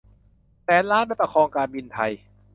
[0.63, 2.11] แสนล้านไปประคองการบินไทย